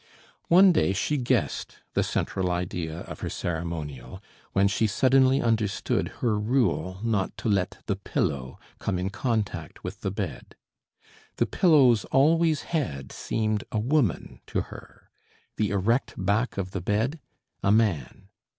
One 0.47 0.71
day 0.71 0.93
she 0.93 1.17
guessed 1.17 1.75
the 1.93 2.01
central 2.01 2.49
idea 2.49 3.01
of 3.01 3.19
her 3.19 3.29
ceremonial, 3.29 4.19
when 4.51 4.67
she 4.67 4.87
suddenly 4.87 5.39
understood 5.43 6.07
her 6.21 6.39
rule 6.39 6.97
not 7.03 7.37
to 7.37 7.47
let 7.47 7.77
the 7.85 7.95
pillow 7.97 8.59
come 8.79 8.97
in 8.97 9.11
contact 9.11 9.83
with 9.83 10.01
the 10.01 10.09
bed. 10.09 10.55
The 11.35 11.45
pillows 11.45 12.03
always 12.05 12.63
had 12.63 13.11
seemed 13.11 13.63
a 13.71 13.77
woman 13.77 14.41
to 14.47 14.61
her, 14.73 15.11
the 15.57 15.69
erect 15.69 16.15
back 16.17 16.57
of 16.57 16.71
the 16.71 16.81
bed 16.81 17.19
a 17.61 17.71
man. 17.71 18.27